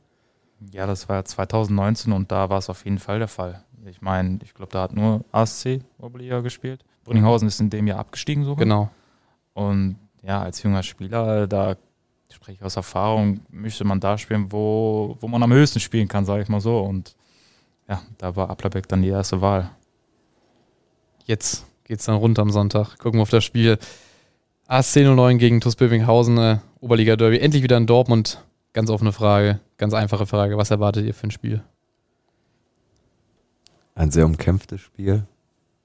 [0.71, 3.63] Ja, das war 2019 und da war es auf jeden Fall der Fall.
[3.86, 6.86] Ich meine, ich glaube, da hat nur ASC Oberliga gespielt.
[7.03, 8.63] Brünninghausen ist in dem Jahr abgestiegen sogar.
[8.63, 8.89] Genau.
[9.53, 11.75] Und ja, als junger Spieler, da
[12.32, 16.23] spreche ich aus Erfahrung, möchte man da spielen, wo, wo man am höchsten spielen kann,
[16.23, 16.79] sage ich mal so.
[16.79, 17.17] Und
[17.89, 19.69] ja, da war Applerbeck dann die erste Wahl.
[21.25, 22.97] Jetzt geht es dann runter am Sonntag.
[22.97, 23.77] Gucken wir auf das Spiel.
[24.73, 27.38] ASC 09 gegen TuS Bövinghausen, äh, Oberliga Derby.
[27.38, 28.43] Endlich wieder in Dortmund.
[28.73, 30.57] Ganz offene Frage, ganz einfache Frage.
[30.57, 31.62] Was erwartet ihr für ein Spiel?
[33.95, 35.27] ein sehr umkämpftes Spiel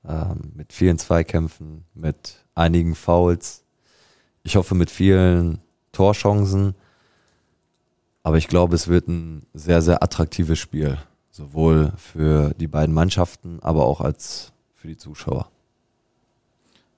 [0.09, 3.63] ähm, mit vielen Zweikämpfen, mit einigen Fouls.
[4.43, 5.61] Ich hoffe mit vielen
[5.93, 6.75] Torchancen.
[8.23, 10.97] Aber ich glaube, es wird ein sehr, sehr attraktives Spiel.
[11.31, 15.51] Sowohl für die beiden Mannschaften, aber auch als für die Zuschauer.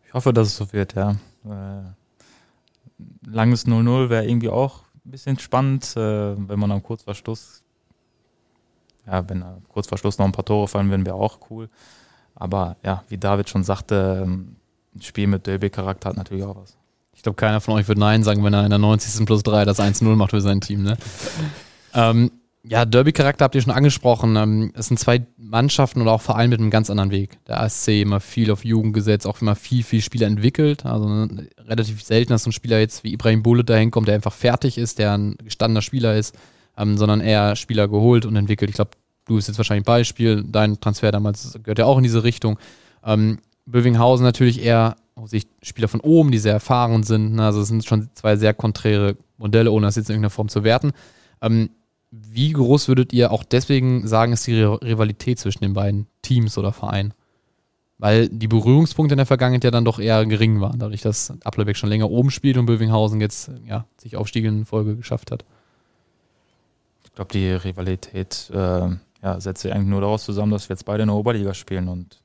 [0.07, 1.16] Ich hoffe, dass es so wird, ja.
[1.44, 1.83] Äh,
[3.26, 7.62] langes 0-0 wäre irgendwie auch ein bisschen spannend, äh, wenn man am Kurzverschluss
[9.07, 11.68] ja, wenn kurz vor Schluss noch ein paar Tore fallen würden, wäre auch cool.
[12.35, 14.57] Aber ja, wie David schon sagte, ähm,
[14.94, 16.76] ein Spiel mit Derby-Charakter hat natürlich auch was.
[17.14, 19.26] Ich glaube, keiner von euch wird Nein sagen, wenn er in der 90.
[19.26, 20.83] plus 3 das 1-0 macht für sein Team.
[20.83, 20.96] Ne?
[21.94, 22.31] ähm,
[22.62, 24.37] ja, Derby-Charakter habt ihr schon angesprochen.
[24.37, 27.38] Ähm, es sind zwei Mannschaften oder auch Vereine mit einem ganz anderen Weg.
[27.46, 30.85] Der ASC immer viel auf Jugend gesetzt, auch immer viel, viel Spieler entwickelt.
[30.85, 34.14] Also ne, relativ selten, dass so ein Spieler jetzt wie Ibrahim Bullet dahin kommt, der
[34.14, 36.37] einfach fertig ist, der ein gestandener Spieler ist,
[36.77, 38.68] ähm, sondern eher Spieler geholt und entwickelt.
[38.68, 38.90] Ich glaube,
[39.25, 42.59] du bist jetzt wahrscheinlich Beispiel, dein Transfer damals gehört ja auch in diese Richtung.
[43.05, 47.37] Ähm, Bövinghausen natürlich eher aus Sicht Spieler von oben, die sehr erfahren sind.
[47.37, 47.44] Ne?
[47.44, 50.62] Also es sind schon zwei sehr konträre Modelle, ohne das jetzt in irgendeiner Form zu
[50.62, 50.92] werten.
[51.40, 51.70] Ähm,
[52.33, 56.73] wie groß würdet ihr auch deswegen sagen, ist die Rivalität zwischen den beiden Teams oder
[56.73, 57.12] Vereinen?
[57.99, 61.77] Weil die Berührungspunkte in der Vergangenheit ja dann doch eher gering waren, dadurch, dass Applerbeck
[61.77, 65.45] schon länger oben spielt und Bövinghausen jetzt ja, sich in Folge geschafft hat.
[67.05, 68.88] Ich glaube, die Rivalität äh,
[69.23, 71.88] ja, setzt sich eigentlich nur daraus zusammen, dass wir jetzt beide in der Oberliga spielen.
[71.88, 72.23] Und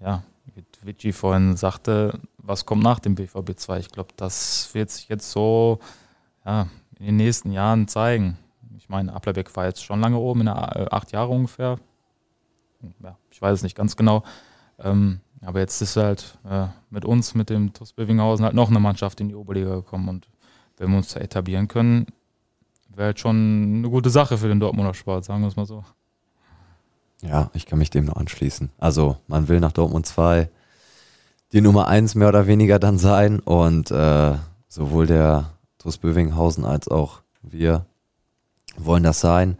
[0.00, 0.22] ja,
[0.54, 3.78] wie Vici vorhin sagte, was kommt nach dem BVB 2?
[3.80, 5.80] Ich glaube, das wird sich jetzt so
[6.46, 8.38] ja, in den nächsten Jahren zeigen.
[8.90, 11.78] Meine, Applerbeck war jetzt schon lange oben, in der, äh, acht Jahre ungefähr.
[13.00, 14.24] Ja, ich weiß es nicht ganz genau.
[14.80, 18.80] Ähm, aber jetzt ist halt äh, mit uns, mit dem TuS Bövinghausen, halt noch eine
[18.80, 20.08] Mannschaft in die Oberliga gekommen.
[20.08, 20.28] Und
[20.76, 22.06] wenn wir uns da etablieren können,
[22.88, 25.84] wäre halt schon eine gute Sache für den Dortmunder Sport, sagen wir es mal so.
[27.22, 28.70] Ja, ich kann mich dem nur anschließen.
[28.76, 30.50] Also man will nach Dortmund 2
[31.52, 34.34] die Nummer 1 mehr oder weniger dann sein und äh,
[34.66, 37.86] sowohl der TuS Bövinghausen als auch wir
[38.76, 39.58] wollen das sein.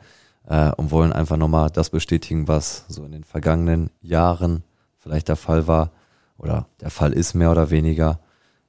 [0.50, 4.64] äh, und wollen einfach nochmal das bestätigen, was so in den vergangenen Jahren
[4.98, 5.92] vielleicht der Fall war
[6.36, 8.20] oder der Fall ist mehr oder weniger.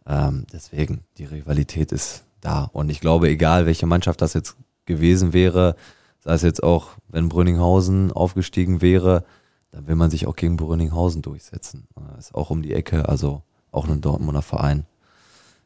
[0.05, 2.69] Ähm, deswegen, die Rivalität ist da.
[2.71, 5.75] Und ich glaube, egal welche Mannschaft das jetzt gewesen wäre,
[6.19, 9.23] sei es jetzt auch, wenn Brünninghausen aufgestiegen wäre,
[9.71, 11.87] dann will man sich auch gegen Brünninghausen durchsetzen.
[12.17, 14.85] Ist auch um die Ecke, also auch ein Dortmunder Verein.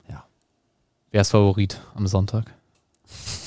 [0.07, 0.25] Ja.
[1.11, 2.53] Wer ist Favorit am Sonntag?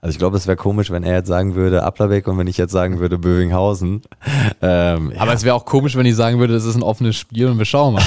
[0.00, 2.56] Also ich glaube, es wäre komisch, wenn er jetzt sagen würde Applerbeck und wenn ich
[2.56, 4.02] jetzt sagen würde Bövinghausen.
[4.62, 5.32] Ähm, Aber ja.
[5.32, 7.64] es wäre auch komisch, wenn ich sagen würde, es ist ein offenes Spiel und wir
[7.64, 8.02] schauen mal.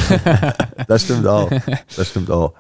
[0.88, 1.50] das stimmt auch.
[1.96, 2.54] Das stimmt auch.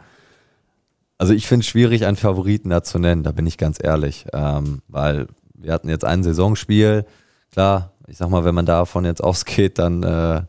[1.17, 4.25] Also ich finde es schwierig, einen Favoriten da zu nennen, da bin ich ganz ehrlich.
[4.33, 7.05] Ähm, weil wir hatten jetzt ein Saisonspiel.
[7.51, 10.41] Klar, ich sag mal, wenn man davon jetzt ausgeht, dann äh,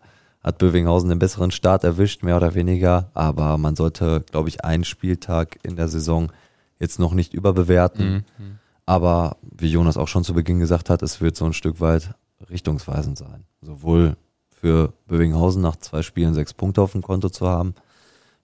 [0.42, 3.10] hat Bövinghausen den besseren Start erwischt, mehr oder weniger.
[3.14, 6.32] Aber man sollte, glaube ich, einen Spieltag in der Saison
[6.80, 8.24] jetzt noch nicht überbewerten.
[8.38, 8.58] Mhm.
[8.86, 12.14] Aber wie Jonas auch schon zu Beginn gesagt hat, es wird so ein Stück weit
[12.50, 13.44] richtungsweisend sein.
[13.60, 14.16] Sowohl
[14.50, 17.74] für Bövinghausen nach zwei Spielen sechs Punkte auf dem Konto zu haben.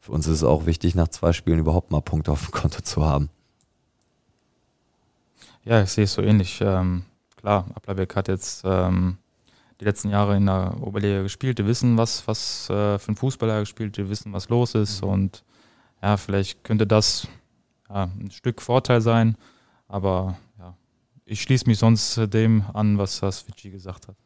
[0.00, 2.80] Für uns ist es auch wichtig, nach zwei Spielen überhaupt mal Punkte auf dem Konto
[2.82, 3.30] zu haben.
[5.64, 6.60] Ja, ich sehe es so ähnlich.
[6.60, 7.02] Ähm,
[7.36, 9.18] klar, Applerbeck hat jetzt ähm,
[9.80, 11.58] die letzten Jahre in der Oberliga gespielt.
[11.58, 15.02] Die wissen, was, was äh, für ein Fußballer gespielt, die wissen, was los ist.
[15.02, 15.08] Mhm.
[15.10, 15.44] Und
[16.02, 17.28] ja, vielleicht könnte das
[17.88, 19.36] ja, ein Stück Vorteil sein.
[19.88, 20.74] Aber ja,
[21.24, 24.16] ich schließe mich sonst dem an, was, was Vici gesagt hat.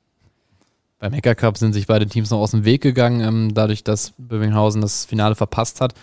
[0.99, 4.13] Beim Hacker Cup sind sich beide Teams noch aus dem Weg gegangen, ähm, dadurch, dass
[4.19, 5.95] Bövinghausen das Finale verpasst hat.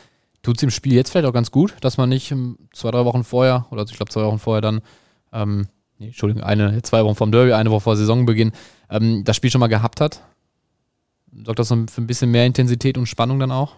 [0.41, 3.05] Tut es im Spiel jetzt vielleicht auch ganz gut, dass man nicht ähm, zwei, drei
[3.05, 4.81] Wochen vorher, oder ich glaube zwei Wochen vorher dann,
[5.31, 5.67] ähm,
[5.99, 8.51] nee, Entschuldigung, eine, zwei Wochen vom Derby, eine Woche vor Saisonbeginn,
[8.89, 10.21] ähm, das Spiel schon mal gehabt hat?
[11.45, 13.75] Sorgt das für ein bisschen mehr Intensität und Spannung dann auch?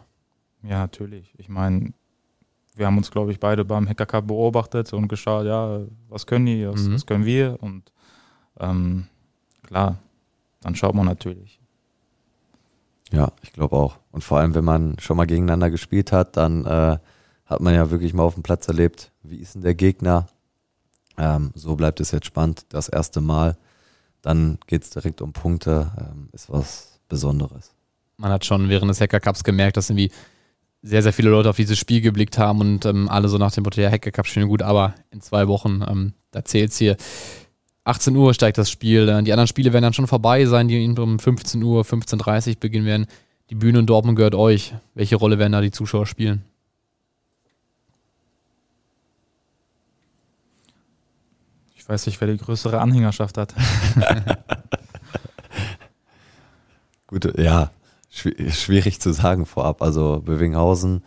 [0.63, 1.33] Ja, natürlich.
[1.37, 1.93] Ich meine,
[2.75, 6.45] wir haben uns, glaube ich, beide beim Hacker Cup beobachtet und geschaut, ja, was können
[6.45, 6.93] die, was, mhm.
[6.93, 7.91] was können wir und
[8.59, 9.07] ähm,
[9.63, 9.97] klar,
[10.61, 11.59] dann schaut man natürlich.
[13.11, 13.97] Ja, ich glaube auch.
[14.11, 16.97] Und vor allem, wenn man schon mal gegeneinander gespielt hat, dann äh,
[17.45, 20.27] hat man ja wirklich mal auf dem Platz erlebt, wie ist denn der Gegner.
[21.17, 23.57] Ähm, so bleibt es jetzt spannend, das erste Mal.
[24.21, 27.73] Dann geht es direkt um Punkte, ähm, ist was Besonderes.
[28.17, 30.11] Man hat schon während des Hacker Cups gemerkt, dass irgendwie
[30.83, 33.63] sehr, sehr viele Leute auf dieses Spiel geblickt haben und ähm, alle so nach dem
[33.63, 36.97] Motto, ja, Hacker Cup schön gut, aber in zwei Wochen, ähm, da zählt es hier.
[37.83, 39.07] 18 Uhr steigt das Spiel.
[39.07, 42.55] Äh, die anderen Spiele werden dann schon vorbei sein, die um 15 Uhr, 15.30 Uhr
[42.59, 43.05] beginnen werden.
[43.49, 44.73] Die Bühne in Dortmund gehört euch.
[44.95, 46.43] Welche Rolle werden da die Zuschauer spielen?
[51.75, 53.53] Ich weiß nicht, wer die größere Anhängerschaft hat.
[57.07, 57.71] Gut, ja,
[58.11, 59.81] schwierig zu sagen vorab.
[59.81, 61.03] Also Bövinghausen,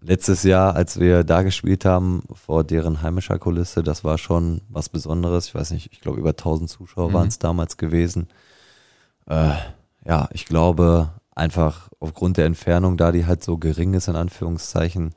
[0.00, 4.88] letztes Jahr, als wir da gespielt haben, vor deren heimischer Kulisse, das war schon was
[4.88, 5.48] Besonderes.
[5.48, 7.14] Ich weiß nicht, ich glaube über 1000 Zuschauer mhm.
[7.14, 8.28] waren es damals gewesen.
[9.26, 9.52] Äh,
[10.04, 15.14] ja, ich glaube einfach aufgrund der Entfernung, da die halt so gering ist, in Anführungszeichen,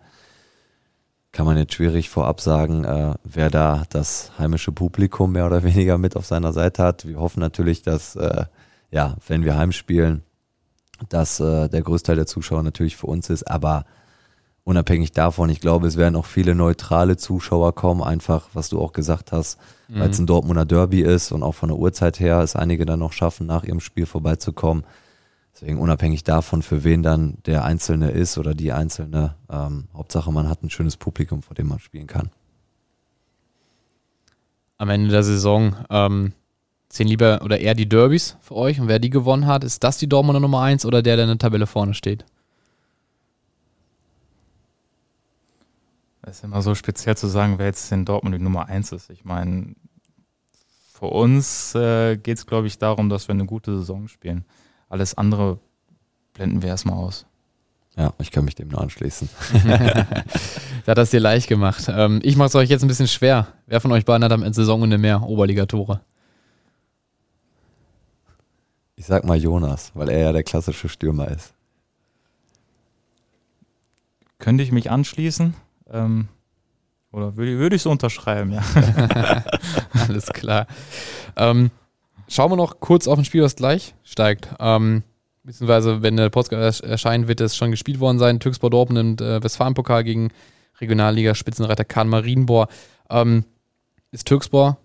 [1.31, 5.97] kann man jetzt schwierig vorab sagen, äh, wer da das heimische Publikum mehr oder weniger
[5.97, 7.07] mit auf seiner Seite hat.
[7.07, 8.45] Wir hoffen natürlich, dass, äh,
[8.91, 10.23] ja, wenn wir heimspielen,
[11.09, 13.85] dass äh, der Großteil der Zuschauer natürlich für uns ist, aber
[14.63, 18.93] unabhängig davon, ich glaube, es werden auch viele neutrale Zuschauer kommen, einfach, was du auch
[18.93, 19.99] gesagt hast, mhm.
[19.99, 22.99] weil es ein Dortmunder Derby ist und auch von der Uhrzeit her es einige dann
[22.99, 24.83] noch schaffen, nach ihrem Spiel vorbeizukommen.
[25.53, 30.49] Deswegen unabhängig davon, für wen dann der Einzelne ist oder die Einzelne, ähm, Hauptsache man
[30.49, 32.31] hat ein schönes Publikum, vor dem man spielen kann.
[34.77, 36.33] Am Ende der Saison ähm,
[36.93, 39.97] Sehen lieber oder eher die Derbys für euch und wer die gewonnen hat, ist das
[39.97, 42.23] die Dortmunder Nummer 1 oder der, der in der Tabelle vorne steht?
[46.21, 49.09] Es ist immer so speziell zu sagen, wer jetzt in Dortmund die Nummer 1 ist.
[49.09, 49.73] Ich meine,
[50.93, 54.45] für uns äh, geht es, glaube ich, darum, dass wir eine gute Saison spielen.
[54.87, 55.57] Alles andere
[56.35, 57.25] blenden wir erstmal aus.
[57.97, 59.29] Ja, ich kann mich dem nur anschließen.
[59.65, 60.05] da
[60.85, 61.85] hat das dir leicht gemacht.
[61.89, 63.47] Ähm, ich mache es euch jetzt ein bisschen schwer.
[63.65, 66.01] Wer von euch beiden hat am Ende Saisonende mehr Oberligatore?
[69.03, 71.53] Ich sag mal Jonas, weil er ja der klassische Stürmer ist.
[74.39, 75.55] Könnte ich mich anschließen?
[75.91, 76.29] Ähm,
[77.11, 78.63] oder würde, würde ich so unterschreiben, ja.
[80.07, 80.67] Alles klar.
[81.35, 81.69] Ähm,
[82.29, 84.47] schauen wir noch kurz auf ein Spiel, was gleich steigt.
[84.61, 85.03] Ähm,
[85.43, 88.39] beziehungsweise, wenn der Podcast erscheint, wird es schon gespielt worden sein.
[88.39, 90.29] Türkspor Dortmund und äh, Westfalenpokal gegen
[90.79, 92.69] Regionalliga-Spitzenreiter Kahn Marienbohr.
[93.09, 93.43] Ähm,
[94.11, 94.77] ist Türkspor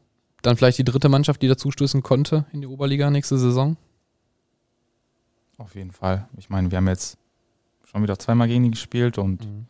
[0.42, 1.70] dann vielleicht die dritte Mannschaft, die dazu
[2.02, 3.76] konnte in die Oberliga nächste Saison?
[5.58, 6.28] Auf jeden Fall.
[6.36, 7.18] Ich meine, wir haben jetzt
[7.84, 9.66] schon wieder zweimal gegen die gespielt und mhm.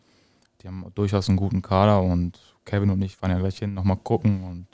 [0.63, 3.97] die haben durchaus einen guten Kader und Kevin und ich fahren ja gleich hin, nochmal
[3.97, 4.67] gucken und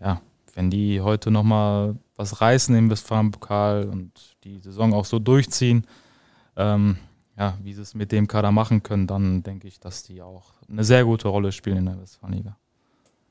[0.00, 0.20] ja,
[0.54, 5.86] wenn die heute nochmal was reißen im Westfalenpokal und die Saison auch so durchziehen,
[6.56, 6.96] ähm,
[7.38, 10.52] ja, wie sie es mit dem Kader machen können, dann denke ich, dass die auch
[10.68, 12.56] eine sehr gute Rolle spielen in der Westfalenliga.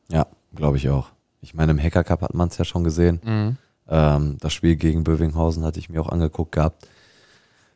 [0.10, 1.10] Ja, glaube ich auch.
[1.42, 3.20] Ich meine, im Hacker Cup hat man es ja schon gesehen.
[3.24, 3.58] Mhm.
[3.88, 6.88] Ähm, das Spiel gegen Bövinghausen hatte ich mir auch angeguckt gehabt.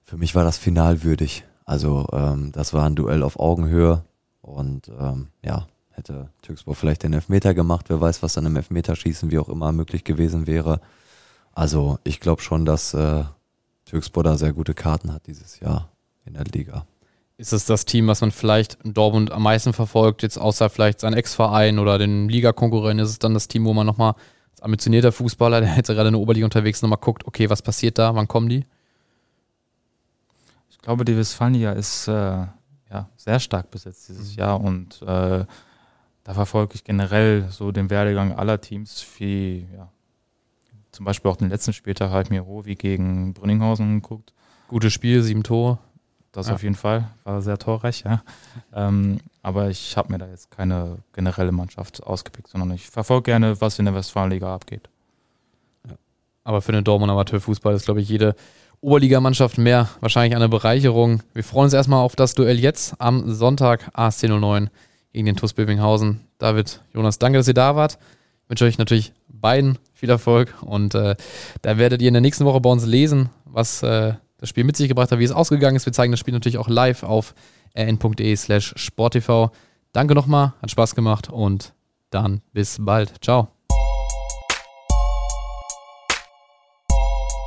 [0.10, 1.44] Für mich war das final würdig.
[1.66, 4.04] Also ähm, das war ein Duell auf Augenhöhe
[4.42, 7.86] und ähm, ja, hätte Türkspor vielleicht den Elfmeter gemacht.
[7.90, 10.82] Wer weiß, was dann im Elfmeterschießen wie auch immer möglich gewesen wäre.
[11.54, 13.24] Also ich glaube schon, dass äh,
[13.86, 15.92] Türkspor da sehr gute Karten hat dieses Jahr
[16.26, 16.88] in der Liga.
[17.38, 21.02] Ist es das Team, was man vielleicht in Dortmund am meisten verfolgt, jetzt außer vielleicht
[21.02, 23.06] sein Ex-Verein oder den Ligakonkurrenten?
[23.06, 24.16] Ist es dann das Team, wo man nochmal
[24.54, 27.62] als ambitionierter Fußballer, der jetzt gerade in der Oberliga unterwegs ist, nochmal guckt, okay, was
[27.62, 28.66] passiert da, wann kommen die?
[30.80, 34.40] Ich glaube, die Westfalia ist äh, ja, sehr stark besetzt dieses mhm.
[34.40, 35.46] Jahr und äh,
[36.24, 39.92] da verfolge ich generell so den Werdegang aller Teams, wie ja,
[40.94, 44.34] zum Beispiel auch den letzten Spieltag halt mir Rovi gegen Brünninghausen geguckt.
[44.70, 45.80] Gutes Spiel, sieben Tore.
[46.32, 46.54] Das ja.
[46.54, 48.24] auf jeden Fall, war sehr torreich, ja.
[48.74, 53.60] Ähm, aber ich habe mir da jetzt keine generelle Mannschaft ausgepickt, sondern ich verfolge gerne,
[53.60, 54.88] was in der Westfalenliga abgeht.
[56.46, 58.36] Aber für den Dortmund Amateurfußball ist, glaube ich, jede
[58.82, 61.22] Oberligamannschaft mehr wahrscheinlich eine Bereicherung.
[61.34, 64.70] Wir freuen uns erstmal auf das Duell jetzt am Sonntag ASC 09
[65.12, 66.22] gegen den TuS Bövinghausen.
[66.38, 67.98] David, Jonas, danke, dass ihr da wart.
[68.44, 71.16] Ich wünsche euch natürlich beiden viel Erfolg und äh,
[71.62, 74.78] da werdet ihr in der nächsten Woche bei uns lesen, was äh, das Spiel mit
[74.78, 75.86] sich gebracht hat, wie es ausgegangen ist.
[75.86, 77.36] Wir zeigen das Spiel natürlich auch live auf
[77.78, 79.50] rn.de slash sporttv.
[79.92, 81.74] Danke nochmal, hat Spaß gemacht und
[82.10, 83.14] dann bis bald.
[83.22, 83.59] Ciao.